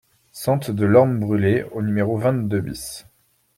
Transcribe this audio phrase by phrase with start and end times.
[0.31, 3.05] Sente de l'Orme Brulé au numéro vingt-deux BIS